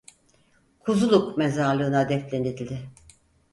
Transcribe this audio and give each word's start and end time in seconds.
Kuzuluk 0.79 1.37
mezarlığına 1.37 2.09
defnedildi. 2.09 2.89